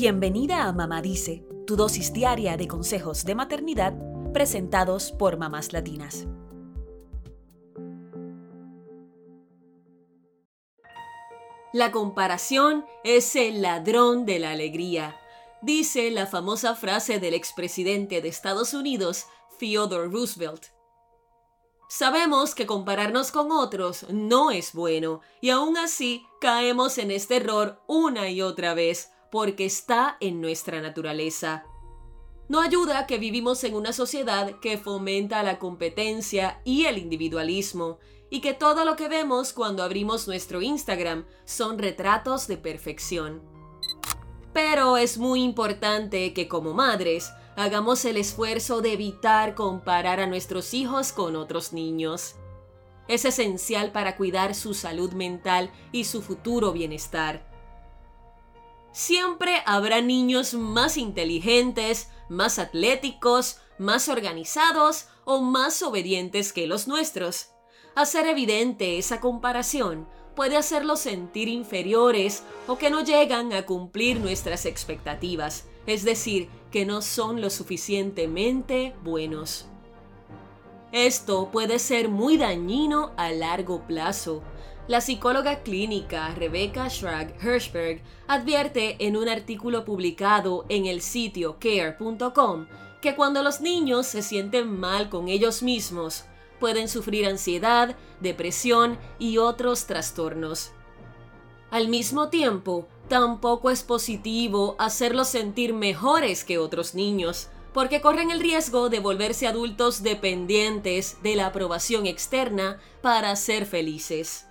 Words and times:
Bienvenida 0.00 0.68
a 0.68 0.72
Mamá 0.72 1.02
Dice, 1.02 1.44
tu 1.66 1.74
dosis 1.74 2.12
diaria 2.12 2.56
de 2.56 2.68
consejos 2.68 3.24
de 3.24 3.34
maternidad 3.34 3.94
presentados 4.32 5.10
por 5.10 5.38
mamás 5.38 5.72
latinas. 5.72 6.28
La 11.72 11.90
comparación 11.90 12.86
es 13.02 13.34
el 13.34 13.60
ladrón 13.60 14.24
de 14.24 14.38
la 14.38 14.52
alegría, 14.52 15.16
dice 15.62 16.12
la 16.12 16.28
famosa 16.28 16.76
frase 16.76 17.18
del 17.18 17.34
expresidente 17.34 18.20
de 18.20 18.28
Estados 18.28 18.74
Unidos, 18.74 19.26
Theodore 19.58 20.06
Roosevelt. 20.06 20.66
Sabemos 21.88 22.54
que 22.54 22.66
compararnos 22.66 23.32
con 23.32 23.50
otros 23.50 24.06
no 24.10 24.52
es 24.52 24.74
bueno 24.74 25.22
y 25.40 25.50
aún 25.50 25.76
así 25.76 26.24
caemos 26.40 26.98
en 26.98 27.10
este 27.10 27.38
error 27.38 27.82
una 27.88 28.30
y 28.30 28.42
otra 28.42 28.74
vez 28.74 29.10
porque 29.30 29.66
está 29.66 30.16
en 30.20 30.40
nuestra 30.40 30.80
naturaleza. 30.80 31.64
No 32.48 32.60
ayuda 32.60 33.06
que 33.06 33.18
vivimos 33.18 33.62
en 33.64 33.74
una 33.74 33.92
sociedad 33.92 34.58
que 34.60 34.78
fomenta 34.78 35.42
la 35.42 35.58
competencia 35.58 36.60
y 36.64 36.86
el 36.86 36.96
individualismo 36.96 37.98
y 38.30 38.40
que 38.40 38.54
todo 38.54 38.84
lo 38.84 38.96
que 38.96 39.08
vemos 39.08 39.52
cuando 39.52 39.82
abrimos 39.82 40.26
nuestro 40.26 40.62
Instagram 40.62 41.26
son 41.44 41.78
retratos 41.78 42.46
de 42.46 42.56
perfección. 42.56 43.42
Pero 44.52 44.96
es 44.96 45.18
muy 45.18 45.42
importante 45.42 46.32
que 46.32 46.48
como 46.48 46.74
madres 46.74 47.30
hagamos 47.56 48.04
el 48.04 48.16
esfuerzo 48.16 48.80
de 48.80 48.92
evitar 48.92 49.54
comparar 49.54 50.20
a 50.20 50.26
nuestros 50.26 50.74
hijos 50.74 51.12
con 51.12 51.36
otros 51.36 51.72
niños. 51.72 52.36
Es 53.08 53.24
esencial 53.24 53.90
para 53.90 54.16
cuidar 54.16 54.54
su 54.54 54.74
salud 54.74 55.12
mental 55.12 55.70
y 55.92 56.04
su 56.04 56.22
futuro 56.22 56.72
bienestar. 56.72 57.47
Siempre 58.92 59.62
habrá 59.66 60.00
niños 60.00 60.54
más 60.54 60.96
inteligentes, 60.96 62.08
más 62.28 62.58
atléticos, 62.58 63.58
más 63.78 64.08
organizados 64.08 65.08
o 65.24 65.40
más 65.40 65.82
obedientes 65.82 66.52
que 66.52 66.66
los 66.66 66.88
nuestros. 66.88 67.50
Hacer 67.94 68.26
evidente 68.26 68.98
esa 68.98 69.20
comparación 69.20 70.08
puede 70.34 70.56
hacerlos 70.56 71.00
sentir 71.00 71.48
inferiores 71.48 72.44
o 72.66 72.78
que 72.78 72.90
no 72.90 73.02
llegan 73.02 73.52
a 73.52 73.66
cumplir 73.66 74.20
nuestras 74.20 74.66
expectativas, 74.66 75.66
es 75.86 76.04
decir, 76.04 76.48
que 76.70 76.84
no 76.84 77.02
son 77.02 77.40
lo 77.40 77.50
suficientemente 77.50 78.94
buenos. 79.02 79.66
Esto 80.92 81.50
puede 81.50 81.78
ser 81.78 82.08
muy 82.08 82.38
dañino 82.38 83.12
a 83.16 83.30
largo 83.30 83.86
plazo. 83.86 84.42
La 84.86 85.02
psicóloga 85.02 85.62
clínica 85.62 86.34
Rebecca 86.34 86.88
Schrag 86.88 87.34
Hirschberg 87.42 88.00
advierte 88.26 88.96
en 89.06 89.18
un 89.18 89.28
artículo 89.28 89.84
publicado 89.84 90.64
en 90.70 90.86
el 90.86 91.02
sitio 91.02 91.58
care.com 91.60 92.66
que 93.02 93.14
cuando 93.14 93.42
los 93.42 93.60
niños 93.60 94.06
se 94.06 94.22
sienten 94.22 94.80
mal 94.80 95.10
con 95.10 95.28
ellos 95.28 95.62
mismos, 95.62 96.24
pueden 96.58 96.88
sufrir 96.88 97.26
ansiedad, 97.26 97.94
depresión 98.20 98.98
y 99.18 99.36
otros 99.36 99.86
trastornos. 99.86 100.72
Al 101.70 101.88
mismo 101.88 102.30
tiempo, 102.30 102.88
tampoco 103.08 103.68
es 103.70 103.82
positivo 103.82 104.74
hacerlos 104.78 105.28
sentir 105.28 105.74
mejores 105.74 106.44
que 106.44 106.56
otros 106.56 106.94
niños, 106.94 107.48
porque 107.72 108.00
corren 108.00 108.30
el 108.30 108.40
riesgo 108.40 108.88
de 108.88 109.00
volverse 109.00 109.46
adultos 109.46 110.02
dependientes 110.02 111.22
de 111.22 111.36
la 111.36 111.46
aprobación 111.46 112.06
externa 112.06 112.80
para 113.02 113.34
ser 113.36 113.66
felices. 113.66 114.46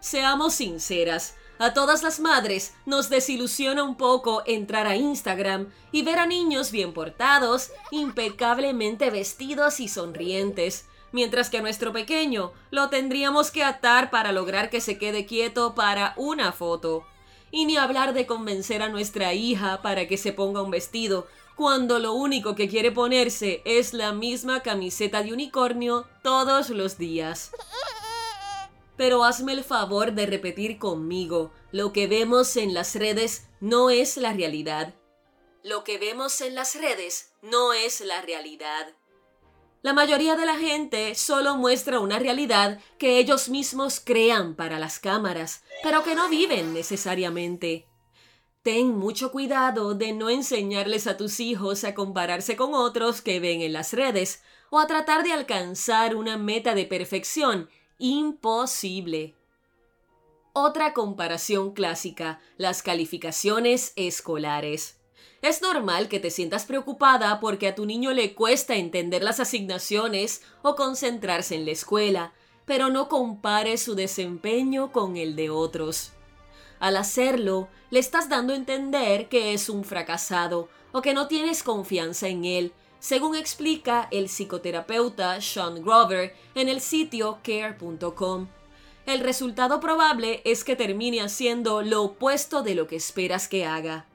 Seamos 0.00 0.54
sinceras, 0.54 1.36
a 1.62 1.74
todas 1.74 2.02
las 2.02 2.18
madres 2.18 2.74
nos 2.86 3.08
desilusiona 3.08 3.84
un 3.84 3.96
poco 3.96 4.42
entrar 4.46 4.88
a 4.88 4.96
Instagram 4.96 5.68
y 5.92 6.02
ver 6.02 6.18
a 6.18 6.26
niños 6.26 6.72
bien 6.72 6.92
portados, 6.92 7.70
impecablemente 7.92 9.10
vestidos 9.10 9.78
y 9.78 9.86
sonrientes, 9.86 10.86
mientras 11.12 11.50
que 11.50 11.58
a 11.58 11.62
nuestro 11.62 11.92
pequeño 11.92 12.52
lo 12.72 12.88
tendríamos 12.88 13.52
que 13.52 13.62
atar 13.62 14.10
para 14.10 14.32
lograr 14.32 14.70
que 14.70 14.80
se 14.80 14.98
quede 14.98 15.24
quieto 15.24 15.76
para 15.76 16.14
una 16.16 16.50
foto. 16.50 17.06
Y 17.52 17.66
ni 17.66 17.76
hablar 17.76 18.12
de 18.12 18.26
convencer 18.26 18.82
a 18.82 18.88
nuestra 18.88 19.32
hija 19.32 19.82
para 19.82 20.08
que 20.08 20.16
se 20.16 20.32
ponga 20.32 20.62
un 20.62 20.72
vestido, 20.72 21.28
cuando 21.56 21.98
lo 21.98 22.14
único 22.14 22.54
que 22.54 22.68
quiere 22.68 22.92
ponerse 22.92 23.62
es 23.64 23.92
la 23.92 24.12
misma 24.12 24.62
camiseta 24.62 25.22
de 25.22 25.32
unicornio 25.32 26.06
todos 26.22 26.70
los 26.70 26.98
días. 26.98 27.52
Pero 28.96 29.24
hazme 29.24 29.52
el 29.52 29.64
favor 29.64 30.12
de 30.12 30.26
repetir 30.26 30.78
conmigo, 30.78 31.52
lo 31.70 31.92
que 31.92 32.06
vemos 32.06 32.56
en 32.56 32.74
las 32.74 32.94
redes 32.94 33.48
no 33.60 33.90
es 33.90 34.16
la 34.16 34.32
realidad. 34.32 34.94
Lo 35.62 35.84
que 35.84 35.98
vemos 35.98 36.40
en 36.40 36.54
las 36.54 36.74
redes 36.74 37.32
no 37.40 37.72
es 37.72 38.00
la 38.00 38.20
realidad. 38.22 38.88
La 39.82 39.92
mayoría 39.92 40.36
de 40.36 40.46
la 40.46 40.56
gente 40.56 41.14
solo 41.16 41.56
muestra 41.56 41.98
una 41.98 42.20
realidad 42.20 42.80
que 42.98 43.18
ellos 43.18 43.48
mismos 43.48 44.00
crean 44.00 44.54
para 44.54 44.78
las 44.78 45.00
cámaras, 45.00 45.64
pero 45.82 46.04
que 46.04 46.14
no 46.14 46.28
viven 46.28 46.72
necesariamente. 46.72 47.88
Ten 48.62 48.96
mucho 48.96 49.32
cuidado 49.32 49.94
de 49.94 50.12
no 50.12 50.30
enseñarles 50.30 51.08
a 51.08 51.16
tus 51.16 51.40
hijos 51.40 51.82
a 51.82 51.94
compararse 51.94 52.54
con 52.54 52.74
otros 52.74 53.20
que 53.20 53.40
ven 53.40 53.60
en 53.60 53.72
las 53.72 53.92
redes 53.92 54.40
o 54.70 54.78
a 54.78 54.86
tratar 54.86 55.24
de 55.24 55.32
alcanzar 55.32 56.14
una 56.14 56.38
meta 56.38 56.76
de 56.76 56.86
perfección 56.86 57.68
imposible. 57.98 59.34
Otra 60.52 60.92
comparación 60.92 61.72
clásica, 61.72 62.40
las 62.56 62.82
calificaciones 62.82 63.92
escolares. 63.96 65.00
Es 65.40 65.60
normal 65.60 66.08
que 66.08 66.20
te 66.20 66.30
sientas 66.30 66.64
preocupada 66.64 67.40
porque 67.40 67.66
a 67.66 67.74
tu 67.74 67.84
niño 67.84 68.12
le 68.12 68.32
cuesta 68.32 68.76
entender 68.76 69.24
las 69.24 69.40
asignaciones 69.40 70.40
o 70.62 70.76
concentrarse 70.76 71.56
en 71.56 71.64
la 71.64 71.72
escuela, 71.72 72.32
pero 72.64 72.90
no 72.90 73.08
compares 73.08 73.82
su 73.82 73.96
desempeño 73.96 74.92
con 74.92 75.16
el 75.16 75.34
de 75.34 75.50
otros. 75.50 76.12
Al 76.82 76.96
hacerlo, 76.96 77.68
le 77.90 78.00
estás 78.00 78.28
dando 78.28 78.52
a 78.52 78.56
entender 78.56 79.28
que 79.28 79.54
es 79.54 79.68
un 79.68 79.84
fracasado 79.84 80.68
o 80.90 81.00
que 81.00 81.14
no 81.14 81.28
tienes 81.28 81.62
confianza 81.62 82.26
en 82.26 82.44
él, 82.44 82.72
según 82.98 83.36
explica 83.36 84.08
el 84.10 84.28
psicoterapeuta 84.28 85.40
Sean 85.40 85.80
Grover 85.80 86.34
en 86.56 86.68
el 86.68 86.80
sitio 86.80 87.38
care.com. 87.44 88.48
El 89.06 89.20
resultado 89.20 89.78
probable 89.78 90.42
es 90.44 90.64
que 90.64 90.74
termine 90.74 91.20
haciendo 91.20 91.82
lo 91.82 92.02
opuesto 92.02 92.64
de 92.64 92.74
lo 92.74 92.88
que 92.88 92.96
esperas 92.96 93.46
que 93.46 93.64
haga. 93.64 94.08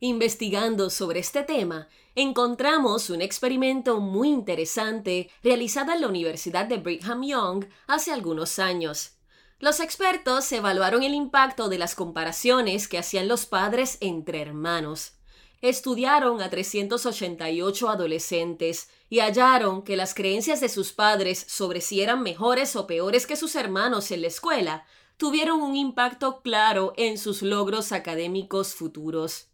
Investigando 0.00 0.90
sobre 0.90 1.20
este 1.20 1.44
tema, 1.44 1.86
encontramos 2.16 3.08
un 3.08 3.22
experimento 3.22 4.00
muy 4.00 4.30
interesante 4.30 5.30
realizado 5.44 5.92
en 5.92 6.00
la 6.00 6.08
Universidad 6.08 6.66
de 6.66 6.78
Brigham 6.78 7.22
Young 7.22 7.66
hace 7.86 8.10
algunos 8.10 8.58
años. 8.58 9.19
Los 9.60 9.78
expertos 9.80 10.50
evaluaron 10.52 11.02
el 11.02 11.12
impacto 11.12 11.68
de 11.68 11.76
las 11.76 11.94
comparaciones 11.94 12.88
que 12.88 12.96
hacían 12.96 13.28
los 13.28 13.44
padres 13.44 13.98
entre 14.00 14.40
hermanos. 14.40 15.12
Estudiaron 15.60 16.40
a 16.40 16.48
388 16.48 17.90
adolescentes 17.90 18.88
y 19.10 19.20
hallaron 19.20 19.82
que 19.82 19.98
las 19.98 20.14
creencias 20.14 20.62
de 20.62 20.70
sus 20.70 20.92
padres 20.94 21.44
sobre 21.46 21.82
si 21.82 22.00
eran 22.00 22.22
mejores 22.22 22.74
o 22.74 22.86
peores 22.86 23.26
que 23.26 23.36
sus 23.36 23.54
hermanos 23.54 24.10
en 24.12 24.22
la 24.22 24.28
escuela 24.28 24.86
tuvieron 25.18 25.60
un 25.60 25.76
impacto 25.76 26.40
claro 26.40 26.94
en 26.96 27.18
sus 27.18 27.42
logros 27.42 27.92
académicos 27.92 28.74
futuros. 28.74 29.48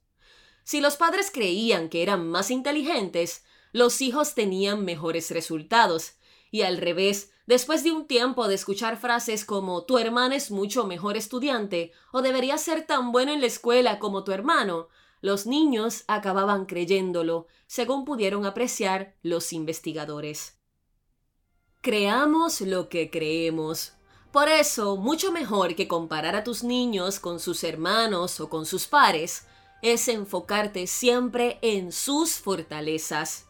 Si 0.62 0.81
los 0.81 0.94
padres 0.94 1.33
creían 1.33 1.88
que 1.88 2.05
eran 2.05 2.28
más 2.28 2.53
inteligentes, 2.53 3.43
los 3.73 4.00
hijos 4.00 4.37
tenían 4.37 4.84
mejores 4.84 5.33
resultados. 5.33 6.12
Y 6.53 6.62
al 6.62 6.77
revés, 6.77 7.33
después 7.46 7.82
de 7.82 7.92
un 7.92 8.06
tiempo 8.06 8.48
de 8.48 8.54
escuchar 8.54 8.96
frases 8.96 9.44
como 9.44 9.84
tu 9.84 9.98
hermana 9.98 10.36
es 10.36 10.50
mucho 10.50 10.86
mejor 10.86 11.16
estudiante 11.16 11.92
o 12.12 12.22
debería 12.22 12.58
ser 12.58 12.86
tan 12.86 13.12
bueno 13.12 13.32
en 13.32 13.40
la 13.40 13.46
escuela 13.46 13.98
como 13.98 14.25
tu 14.25 14.32
hermano, 14.32 14.88
los 15.20 15.46
niños 15.46 16.04
acababan 16.06 16.66
creyéndolo, 16.66 17.46
según 17.66 18.04
pudieron 18.04 18.46
apreciar 18.46 19.14
los 19.22 19.52
investigadores. 19.52 20.58
Creamos 21.81 22.60
lo 22.60 22.88
que 22.88 23.10
creemos. 23.10 23.94
Por 24.32 24.49
eso, 24.49 24.96
mucho 24.96 25.32
mejor 25.32 25.75
que 25.75 25.88
comparar 25.88 26.37
a 26.37 26.44
tus 26.44 26.62
niños 26.62 27.19
con 27.19 27.40
sus 27.40 27.64
hermanos 27.64 28.40
o 28.40 28.49
con 28.49 28.66
sus 28.66 28.87
pares, 28.87 29.46
es 29.82 30.08
enfocarte 30.08 30.87
siempre 30.87 31.58
en 31.62 31.92
sus 31.92 32.34
fortalezas. 32.34 33.46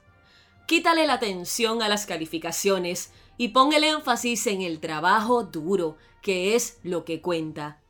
Quítale 0.66 1.06
la 1.06 1.14
atención 1.14 1.80
a 1.80 1.88
las 1.88 2.06
calificaciones 2.06 3.12
y 3.38 3.48
pon 3.48 3.72
el 3.72 3.84
énfasis 3.84 4.48
en 4.48 4.62
el 4.62 4.80
trabajo 4.80 5.44
duro, 5.44 5.96
que 6.22 6.56
es 6.56 6.80
lo 6.82 7.04
que 7.04 7.22
cuenta. 7.22 7.80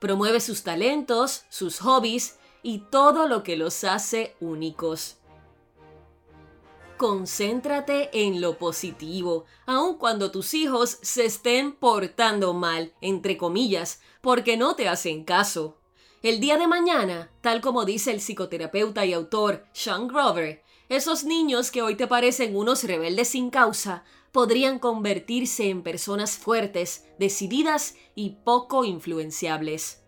Promueve 0.00 0.40
sus 0.40 0.64
talentos, 0.64 1.44
sus 1.48 1.78
hobbies 1.78 2.38
y 2.62 2.78
todo 2.90 3.28
lo 3.28 3.44
que 3.44 3.56
los 3.56 3.84
hace 3.84 4.34
únicos. 4.40 5.18
Concéntrate 6.96 8.10
en 8.12 8.40
lo 8.40 8.58
positivo, 8.58 9.44
aun 9.66 9.96
cuando 9.96 10.30
tus 10.32 10.54
hijos 10.54 10.98
se 11.02 11.26
estén 11.26 11.72
portando 11.72 12.52
mal, 12.52 12.94
entre 13.00 13.36
comillas, 13.36 14.00
porque 14.22 14.56
no 14.56 14.74
te 14.74 14.88
hacen 14.88 15.22
caso. 15.22 15.76
El 16.22 16.40
día 16.40 16.56
de 16.56 16.66
mañana, 16.66 17.30
tal 17.42 17.60
como 17.60 17.84
dice 17.84 18.10
el 18.10 18.20
psicoterapeuta 18.20 19.04
y 19.04 19.12
autor 19.12 19.66
Sean 19.72 20.08
Grover, 20.08 20.64
esos 20.88 21.24
niños 21.24 21.70
que 21.70 21.82
hoy 21.82 21.96
te 21.96 22.06
parecen 22.06 22.56
unos 22.56 22.84
rebeldes 22.84 23.28
sin 23.28 23.50
causa 23.50 24.04
podrían 24.32 24.78
convertirse 24.78 25.70
en 25.70 25.82
personas 25.82 26.36
fuertes, 26.36 27.06
decididas 27.18 27.96
y 28.14 28.36
poco 28.44 28.84
influenciables. 28.84 30.02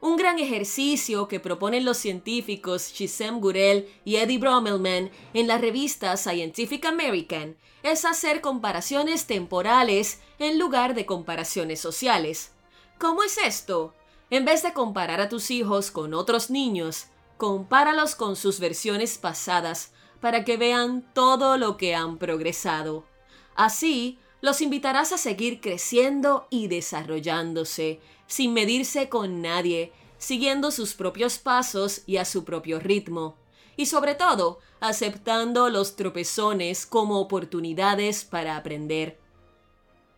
Un 0.00 0.16
gran 0.16 0.38
ejercicio 0.38 1.26
que 1.26 1.40
proponen 1.40 1.84
los 1.84 1.96
científicos 1.96 2.92
Shizem 2.92 3.40
Gurel 3.40 3.88
y 4.04 4.16
Eddie 4.16 4.38
Brommelman 4.38 5.10
en 5.32 5.46
la 5.46 5.58
revista 5.58 6.16
Scientific 6.16 6.84
American 6.84 7.56
es 7.82 8.04
hacer 8.04 8.40
comparaciones 8.40 9.26
temporales 9.26 10.20
en 10.38 10.58
lugar 10.58 10.94
de 10.94 11.06
comparaciones 11.06 11.80
sociales. 11.80 12.52
¿Cómo 12.98 13.22
es 13.22 13.38
esto? 13.38 13.94
En 14.28 14.44
vez 14.44 14.62
de 14.62 14.74
comparar 14.74 15.20
a 15.20 15.28
tus 15.28 15.50
hijos 15.50 15.90
con 15.90 16.12
otros 16.12 16.50
niños, 16.50 17.06
compáralos 17.36 18.14
con 18.14 18.36
sus 18.36 18.60
versiones 18.60 19.18
pasadas 19.18 19.92
para 20.20 20.44
que 20.44 20.56
vean 20.56 21.04
todo 21.12 21.58
lo 21.58 21.76
que 21.76 21.94
han 21.94 22.18
progresado. 22.18 23.04
Así, 23.54 24.18
los 24.40 24.60
invitarás 24.60 25.12
a 25.12 25.18
seguir 25.18 25.60
creciendo 25.60 26.46
y 26.50 26.68
desarrollándose, 26.68 28.00
sin 28.26 28.52
medirse 28.52 29.08
con 29.08 29.42
nadie, 29.42 29.92
siguiendo 30.18 30.70
sus 30.70 30.94
propios 30.94 31.38
pasos 31.38 32.02
y 32.06 32.16
a 32.18 32.24
su 32.24 32.44
propio 32.44 32.80
ritmo. 32.80 33.36
Y 33.76 33.86
sobre 33.86 34.14
todo, 34.14 34.58
aceptando 34.80 35.68
los 35.68 35.96
tropezones 35.96 36.86
como 36.86 37.20
oportunidades 37.20 38.24
para 38.24 38.56
aprender. 38.56 39.18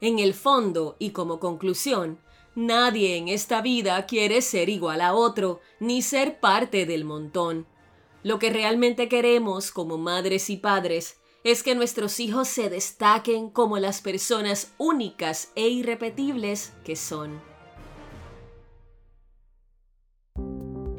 En 0.00 0.20
el 0.20 0.34
fondo 0.34 0.94
y 0.98 1.10
como 1.10 1.40
conclusión, 1.40 2.18
nadie 2.58 3.16
en 3.16 3.28
esta 3.28 3.62
vida 3.62 4.04
quiere 4.06 4.42
ser 4.42 4.68
igual 4.68 5.00
a 5.00 5.14
otro, 5.14 5.60
ni 5.78 6.02
ser 6.02 6.40
parte 6.40 6.84
del 6.84 7.04
montón. 7.04 7.66
Lo 8.22 8.38
que 8.38 8.50
realmente 8.50 9.08
queremos 9.08 9.70
como 9.70 9.96
madres 9.96 10.50
y 10.50 10.56
padres 10.56 11.18
es 11.44 11.62
que 11.62 11.74
nuestros 11.74 12.18
hijos 12.18 12.48
se 12.48 12.68
destaquen 12.68 13.48
como 13.48 13.78
las 13.78 14.02
personas 14.02 14.74
únicas 14.76 15.52
e 15.54 15.68
irrepetibles 15.68 16.72
que 16.84 16.96
son. 16.96 17.40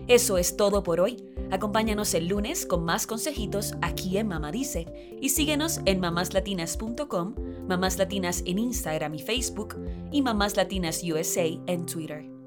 Eso 0.07 0.37
es 0.39 0.57
todo 0.57 0.81
por 0.81 1.01
hoy. 1.01 1.28
Acompáñanos 1.51 2.13
el 2.13 2.27
lunes 2.27 2.65
con 2.65 2.83
más 2.83 3.07
consejitos 3.07 3.73
aquí 3.81 4.17
en 4.17 4.27
Mamá 4.27 4.51
Dice 4.51 5.17
y 5.19 5.29
síguenos 5.29 5.81
en 5.85 5.99
mamáslatinas.com, 5.99 7.35
Mamás 7.67 7.97
Latinas 7.97 8.43
en 8.45 8.59
Instagram 8.59 9.15
y 9.15 9.19
Facebook 9.19 9.75
y 10.11 10.21
Mamás 10.21 10.55
Latinas 10.55 11.01
USA 11.03 11.45
en 11.65 11.85
Twitter. 11.85 12.38